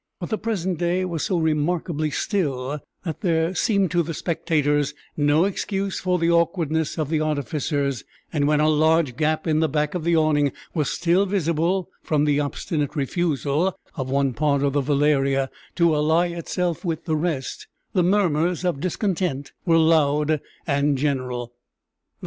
[0.19, 5.45] But the present day was so remarkably still that there seemed to the spectators no
[5.45, 8.03] excuse for the awkwardness of the artificers;
[8.33, 12.25] and when a large gap in the back of the awning was still visible, from
[12.25, 17.67] the obstinate refusal of one part of the velaria to ally itself with the rest,
[17.93, 21.53] the murmurs of discontent were loud and general.